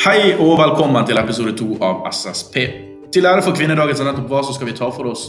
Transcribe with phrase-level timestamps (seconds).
[0.00, 2.54] Hei og velkommen til episode to av SSP.
[3.12, 5.26] Til ære for kvinnedagen som nettopp var, så skal vi ta for oss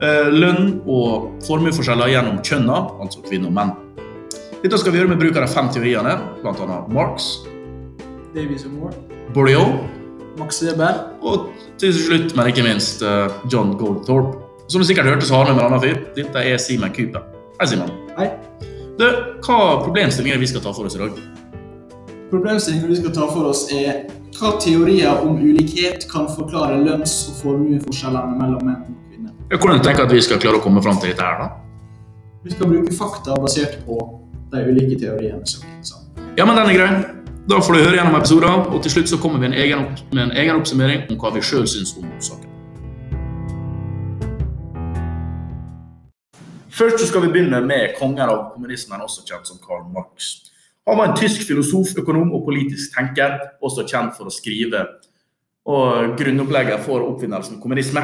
[0.00, 3.74] eh, lønn og formueforskjeller gjennom kjønna, altså kvinner og menn.
[4.62, 6.78] Dette skal vi gjøre med bruk av de fem teoriene, bl.a.
[6.96, 7.26] Marx,
[8.32, 9.20] Davies og Moore.
[9.36, 9.66] Bourdieu
[10.40, 11.02] Max Weber.
[11.20, 11.50] og
[11.82, 14.40] til slutt, men ikke minst, eh, John Goldthorpe.
[14.72, 16.00] Som du sikkert hørte, så har vi med en annen fyr.
[16.16, 17.28] Dette er Simen Cooper.
[17.60, 17.92] Hei, Simen.
[18.16, 18.32] Hei.
[18.96, 19.04] Du,
[19.44, 21.20] hva problemstillinger er vi skal ta for oss i dag?
[22.30, 24.04] Problemstillingen vi skal ta for oss er
[24.38, 29.32] hva teorier om ulikhet kan forklare lønns- og formueforskjellene mellom menn og kvinner.
[29.50, 31.48] Hvordan tenker du at vi skal klare å komme fram til dette her, da?
[32.44, 33.96] Vi skal bruke fakta basert på
[34.52, 35.90] de ulike teoriene som finnes.
[36.38, 36.92] Ja, men den er grei.
[37.50, 40.14] Da får du høre gjennom episoden, og til slutt så kommer vi en egen opp
[40.14, 42.46] med en egen oppsummering om hva vi sjøl syns om saken.
[46.70, 50.46] Først så skal vi begynne med kongen av kommunismen, også kjent som Karl Marx.
[50.88, 54.86] Han var en tysk filosof, økonom og politisk tenker, også kjent for å skrive
[55.70, 58.02] og grunnopplegget for oppfinnelsen kommunisme.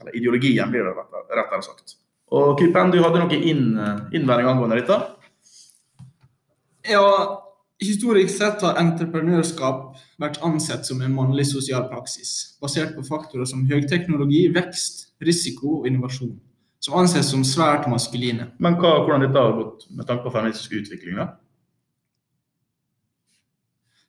[0.00, 1.96] Eller ideologien, blir det rett- rettere sagt.
[2.30, 3.72] Og Kypen, du hadde noe inn,
[4.14, 4.98] innvending angående dette?
[6.88, 7.40] Ja,
[7.82, 13.66] historisk sett har entreprenørskap vært ansett som en mannlig sosial praksis, basert på faktorer som
[13.66, 16.36] høyteknologi, vekst, risiko og innovasjon,
[16.84, 18.52] som anses som svært maskuline.
[18.62, 21.18] Men hva, hvordan dette har gått med tanke på feministisk utvikling?
[21.18, 21.32] da?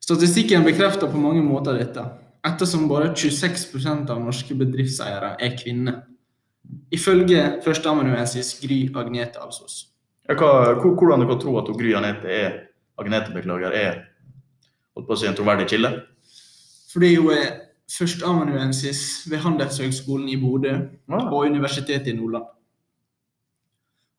[0.09, 2.01] Statistikken bekrefter på mange måter dette,
[2.47, 5.99] ettersom bare 26% av norske bedriftseiere er kvinner.
[6.89, 9.83] Ifølge førsteamanuensis Gry Agnete Alsos.
[10.25, 12.55] Ja, hva, hvordan du kan tro at Gry Agnete er
[12.97, 13.99] Agnete beklager, er
[14.97, 15.91] holdt på å si en troverdig kilde?
[16.89, 17.51] Fordi hun er
[17.93, 21.21] førsteamanuensis ved Handelshøgskolen i Bodø Ja.
[21.21, 22.49] og Universitetet i Nordland.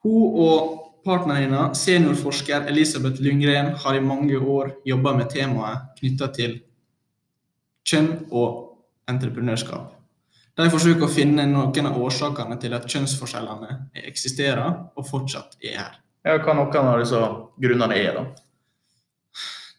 [0.07, 6.29] Hun og partneren hennes, seniorforsker Elisabeth Lyngren, har i mange år jobba med temaet knytta
[6.37, 6.59] til
[7.87, 8.77] kjønn og
[9.11, 9.97] entreprenørskap.
[10.61, 15.99] De forsøker å finne noen av årsakene til at kjønnsforskjellene eksisterer og fortsatt er her.
[16.27, 17.21] Ja, hva noen av disse
[17.63, 18.27] grunnene er, da?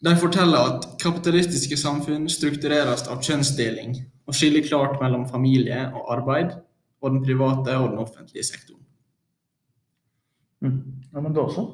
[0.01, 6.55] De forteller at kapitalistiske samfunn struktureres av kjønnsdeling og skiller klart mellom familie og arbeid
[7.01, 8.81] og den private og den offentlige sektoren.
[10.61, 11.00] Mm.
[11.11, 11.65] Ja, men da så.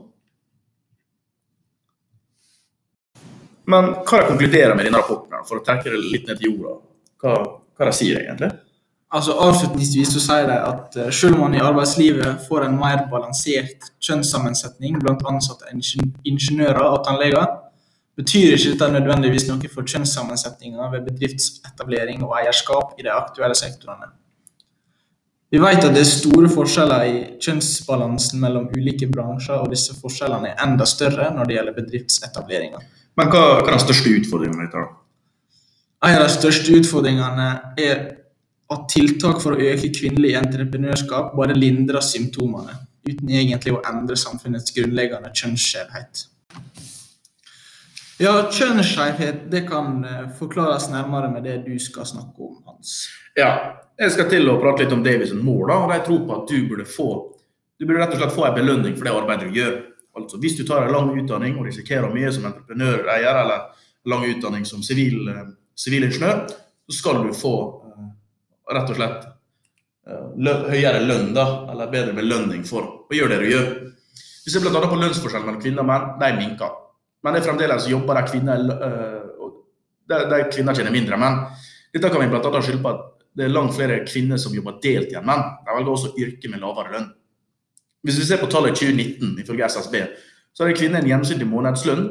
[3.67, 6.53] Men hva de konkluderer med i denne rapporten, for å trekke det litt ned til
[6.53, 6.77] jorda?
[7.21, 7.35] Hva,
[7.77, 8.49] hva de sier egentlig?
[9.17, 13.05] Altså Avslutningsvis så sier de at eh, selv om man i arbeidslivet får en mer
[13.11, 17.47] balansert kjønnssammensetning blant ansatte ingeniører og tannleger,
[18.19, 24.09] betyr ikke dette nødvendigvis noe for kjønnssammensetninga ved bedriftsetablering og eierskap i de aktuelle sektorene.
[25.47, 30.51] Vi vet at det er store forskjeller i kjønnsbalansen mellom ulike bransjer, og disse forskjellene
[30.51, 32.83] er enda større når det gjelder bedriftsetableringer.
[33.17, 34.83] Men hva, hva er den største utfordringen med dette?
[36.05, 37.47] En av de største utfordringene
[37.79, 38.03] er
[38.75, 42.75] at tiltak for å øke kvinnelig entreprenørskap bare lindrer symptomene,
[43.07, 46.27] uten egentlig å endre samfunnets grunnleggende kjønnsskjevhet.
[48.19, 53.05] Ja, kjønnsskjevhet det kan eh, forklares nærmere med det du skal snakke om, Hans.
[53.37, 56.51] Ja, jeg skal til å prate litt om Davison Moore, og de tror på at
[56.51, 57.11] du burde få
[57.77, 59.75] du burde rett og slett få en belønning for det arbeidet du gjør.
[60.17, 63.67] Altså, Hvis du tar en lang utdanning og risikerer mye som entreprenøreier, eller
[64.09, 65.43] lang utdanning som eh,
[65.77, 66.47] sivilingeniør,
[66.89, 67.53] så skal du få
[67.85, 68.07] eh,
[68.73, 69.27] rett og slett
[70.09, 73.69] eh, høyere lønn, da, eller bedre belønning for å gjøre det du gjør.
[74.47, 74.81] Vi ser bl.a.
[74.81, 76.73] på lønnsforskjellen mellom kvinner og menn, de minker.
[77.21, 78.61] Men det er fremdeles jobber der kvinner,
[80.07, 81.39] der, kvinner tjener mindre enn menn.
[81.93, 85.19] Dette kan vi annet skylde på at det er langt flere kvinner som jobber deltid
[85.19, 85.43] enn menn.
[85.65, 87.11] De velger også yrke med lavere lønn.
[88.05, 89.99] Hvis vi ser på tallet 2019, ifølge SSB,
[90.53, 92.07] så har kvinner en gjennomsnittlig månedslønn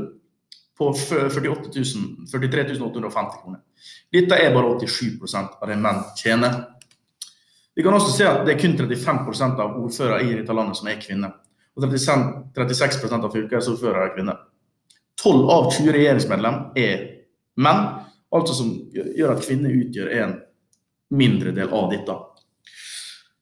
[0.78, 3.60] på 48 000 43 850 kroner.
[4.12, 6.60] Dette er bare 87% av det menn tjener.
[7.74, 10.88] Vi kan også se at det er kun 35% av ordførere i dette landet som
[10.88, 11.34] er kvinner.
[11.76, 14.38] Og 36 36% av fylkesordførere er kvinner.
[15.20, 17.02] 12 av 20 regjeringsmedlem er
[17.58, 17.86] menn,
[18.32, 20.40] altså som gjør at kvinner utgjør en
[21.10, 22.16] mindre del av dette.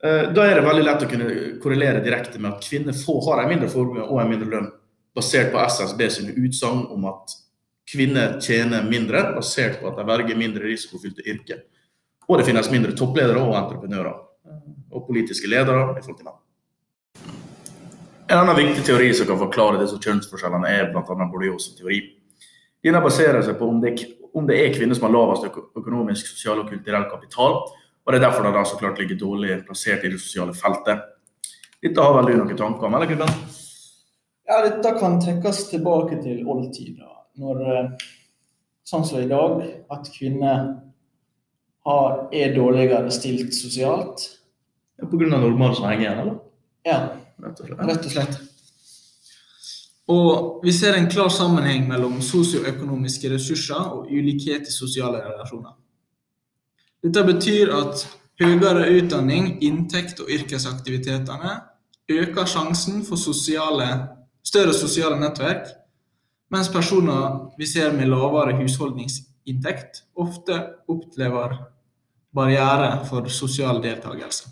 [0.04, 3.42] Eh, Da er det veldig lett å kunne korrelere direkte med at kvinner får, har
[3.42, 4.72] en mindre formue og en mindre lønn,
[5.14, 7.36] basert på SSB sine utsagn om at
[7.88, 11.64] kvinner tjener mindre, basert på at de velger mindre risikofylte yrker.
[12.28, 14.14] Og det finnes mindre toppledere og entreprenører
[14.48, 14.60] eh,
[14.92, 16.40] og politiske ledere i forhold til menn.
[18.24, 21.26] En annen viktig teori som kan forklare disse kjønnsforskjellene, er bl.a.
[21.28, 22.00] Bourdieu's teori.
[22.84, 23.94] Denne baserer seg på om det,
[24.36, 27.62] om det er kvinner som har lavest økonomisk, sosial og kulturell kapital,
[28.04, 31.06] og det er derfor de da så klart ligger dårlig plassert i det sosiale feltet.
[31.84, 33.32] Dette har vel du noen tanker om, eller Gudben?
[34.44, 37.08] Ja, dette kan trekkes tilbake til oldtida,
[37.40, 37.88] når eh,
[38.84, 40.66] sånn som i dag, at kvinner
[41.88, 44.28] har, er dårligere stilt sosialt.
[45.00, 46.36] Som henger igjen, eller?
[46.84, 46.98] Ja,
[47.44, 47.80] Rett og slett.
[47.88, 48.36] rett og slett.
[50.10, 55.72] Og vi ser en klar sammenheng mellom sosioøkonomiske ressurser og ulikhet i sosiale relasjoner.
[57.04, 58.04] Dette betyr at
[58.40, 61.54] høyere utdanning, inntekt og yrkesaktivitetene
[62.10, 63.88] øker sjansen for sosiale,
[64.44, 65.70] større sosiale nettverk,
[66.52, 70.58] mens personer vi ser med lavere husholdningsinntekt, ofte
[70.88, 71.56] opplever
[72.34, 74.50] barriere for sosial deltakelse.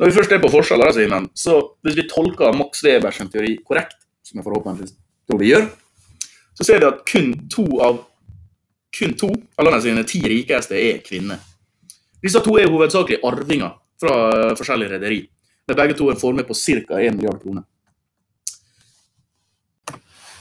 [0.00, 3.98] Når vi først er på forskjeller, Simen, så hvis vi tolker Max Webers teori korrekt,
[4.24, 4.94] som jeg forhåpentligvis
[5.28, 5.66] tror vi gjør,
[6.56, 7.98] så ser vi at kun to av
[8.96, 9.28] kun to
[9.60, 11.42] av landets sine ti rikeste er kvinner.
[12.24, 15.18] Disse to er hovedsakelig arvinger fra eh, forskjellige rederi,
[15.68, 16.96] med begge to en formue på ca.
[16.96, 17.66] 1 milliard kroner.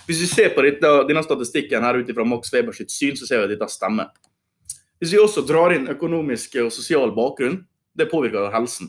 [0.08, 3.50] Hvis vi ser på denne statistikken her ut fra Max Webers syn, så ser vi
[3.50, 4.08] at dette stemmer.
[5.04, 7.60] Hvis vi også drar inn økonomisk og sosial bakgrunn,
[7.92, 8.88] det påvirker helsen.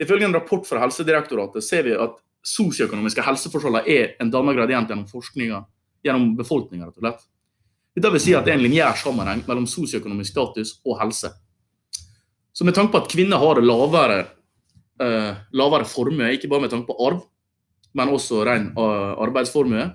[0.00, 2.16] Ifølge en rapport fra Helsedirektoratet ser vi at
[2.46, 5.60] sosioøkonomiske helseforskjeller er en dannet gradient gjennom forskninga
[6.04, 6.86] gjennom befolkninga.
[6.86, 7.22] rett og slett.
[7.94, 11.32] Dette vil si at det er en lineær sammenheng mellom sosioøkonomisk status og helse.
[12.52, 14.26] Så med tanke på at kvinner har lavere,
[15.00, 17.22] eh, lavere formue, ikke bare med tanke på arv,
[17.94, 19.94] men også ren eh, arbeidsformue,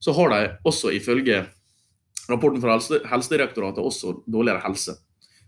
[0.00, 1.46] så har de også ifølge
[2.30, 4.96] rapporten fra helse, Helsedirektoratet også dårligere helse.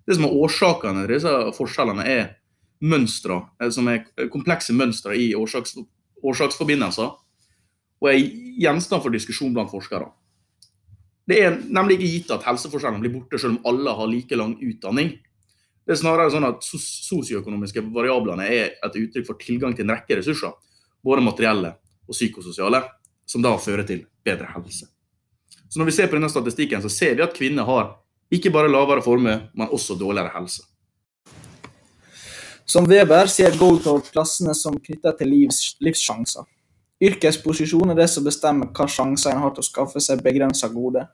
[0.07, 2.35] Det som er årsakene til disse forskjellene, er
[2.83, 5.77] mønstre, eh, som er komplekse mønstre i årsaks,
[6.25, 7.13] årsaksforbindelser,
[8.01, 8.21] og er
[8.61, 10.11] gjenstand for diskusjon blant forskere.
[11.25, 14.59] Det er nemlig ikke gitt at helseforskjellene blir borte selv om alle har like lang
[14.61, 15.15] utdanning.
[15.85, 20.19] Det er snarere sånn at sosioøkonomiske variablene er et uttrykk for tilgang til en rekke
[20.21, 20.53] ressurser,
[21.05, 21.75] både materielle
[22.05, 22.83] og psykososiale,
[23.25, 24.89] som da fører til bedre helse.
[25.69, 27.95] Så når vi ser på denne statistikken, så ser vi at kvinner har
[28.33, 30.65] ikke bare lavere formue, men også dårligere helse.
[32.67, 36.47] Som Weber ser Goldthorpe klassene som knyttet til livs, livssjanser.
[37.05, 41.05] Yrkesposisjon er det som bestemmer hva sjanser en har til å skaffe seg begrensa gode.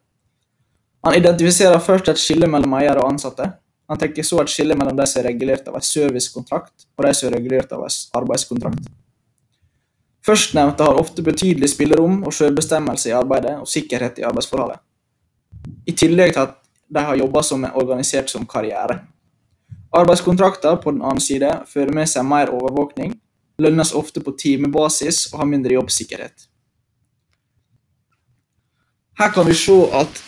[1.02, 3.48] Han identifiserer først et skille mellom eier og ansatte.
[3.90, 7.14] Han trekker så et skille mellom de som er regulert av en servicekontrakt, og de
[7.16, 8.90] som er regulert av en arbeidskontrakt.
[10.26, 14.78] Førstnevnte har ofte betydelig spillerom og selvbestemmelse i arbeidet og sikkerhet i arbeidsforholdet.
[15.88, 16.58] I tillegg til at
[16.90, 19.00] de har jobba som er organisert som karriere.
[19.90, 23.16] Arbeidskontrakter på den annen side fører med seg mer overvåkning,
[23.58, 26.46] lønnes ofte på timebasis og har mindre jobbsikkerhet.
[29.18, 30.22] Her kan vi se at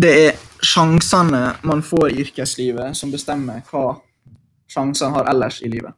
[0.00, 3.98] det er sjansene man får i yrkeslivet som bestemmer hva
[4.72, 5.92] sjansene har ellers i livet.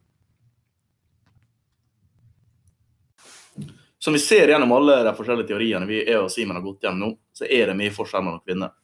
[3.99, 7.15] Som vi ser gjennom alle de forskjellige teoriene vi er og Simen har gått gjennom
[7.35, 8.75] så er det mye forskjell mellom kvinner.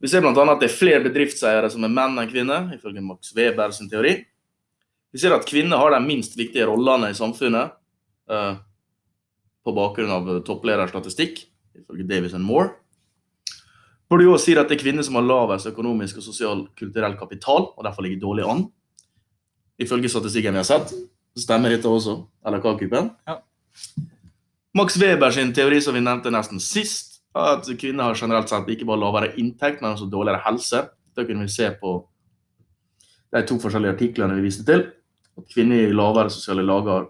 [0.00, 0.32] Vi ser bl.a.
[0.32, 4.18] at det er flere bedriftseiere som er menn enn kvinner, ifølge Max Weber sin teori.
[5.12, 7.72] Vi ser at kvinner har de minst viktige rollene i samfunnet
[8.28, 8.58] eh,
[9.64, 11.40] på bakgrunn av topplederstatistikk,
[11.80, 12.74] ifølge Davis and Moore.
[14.12, 17.86] Også sier at det er kvinner som har lavest økonomisk og sosial kulturell kapital, og
[17.88, 18.62] derfor ligger dårlig an.
[19.82, 20.92] Ifølge statistikken vi har sett,
[21.36, 22.20] stemmer dette også.
[22.46, 23.10] Eller hva, Kupen?
[23.26, 23.40] Ja.
[24.76, 28.86] Max Weber sin teori som vi nevnte nesten sist, at kvinner har generelt sett ikke
[28.88, 30.84] bare lavere inntekt, men også dårligere helse.
[31.16, 31.98] Da kunne vi se på
[33.34, 34.86] de to forskjellige artiklene vi viste til.
[35.36, 37.06] At kvinner i lavere sosiale lag har,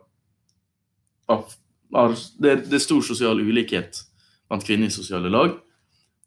[2.42, 4.02] det, det er stor sosial ulikhet
[4.48, 5.54] blant kvinner i sosiale lag.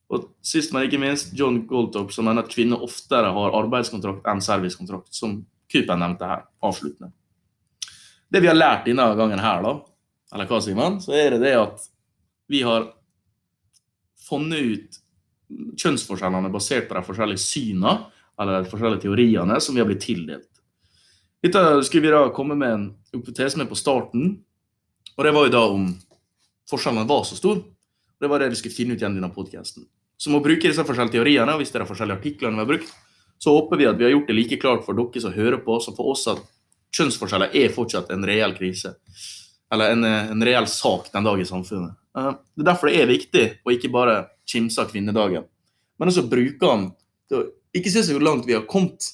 [0.10, 4.42] Og sist, men ikke minst, John Goldtop, som mener at kvinner oftere har arbeidskontrakt enn
[4.42, 7.12] servicekontrakt, som Kupen nevnte her, avsluttende.
[8.30, 9.76] Det vi har lært denne gangen her, da,
[10.34, 11.86] eller hva, Simon, så er det det at
[12.50, 12.88] vi har
[14.30, 15.00] funnet ut
[15.82, 17.96] kjønnsforskjellene basert på de forskjellige synene,
[18.40, 20.48] eller de forskjellige teoriene som vi har blitt tildelt.
[21.44, 24.38] Dette skulle vi da komme med en hypotese med på starten,
[25.18, 25.90] og det var jo da om
[26.70, 27.64] forskjellene var så store.
[28.20, 29.88] Det var det vi skulle finne ut gjennom denne podkasten.
[30.20, 32.94] Så å bruke disse forskjellige teoriene, og hvis det er forskjellige artiklene vi har brukt,
[33.40, 35.78] så håper vi at vi har gjort det like klart for dere som hører på,
[35.80, 36.42] som for oss at
[36.96, 38.92] kjønnsforskjeller er fortsatt en reell krise.
[39.72, 41.96] Eller en, en reell sak den dag i samfunnet.
[42.18, 45.46] Eh, Det er derfor det er viktig å ikke bare kimse av kvinnedagen,
[46.00, 46.92] men også bruke den
[47.30, 49.12] til å ikke se så langt vi har kommet,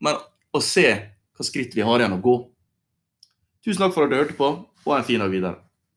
[0.00, 0.16] men
[0.54, 0.86] å se
[1.34, 2.36] hva skritt vi har igjen å gå.
[3.64, 4.52] Tusen takk for at du hørte på,
[4.86, 5.58] og ha en fin dag videre.